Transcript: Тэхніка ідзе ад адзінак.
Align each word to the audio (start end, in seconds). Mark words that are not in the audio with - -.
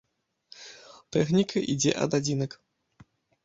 Тэхніка 1.17 1.57
ідзе 1.77 1.91
ад 2.09 2.21
адзінак. 2.21 2.51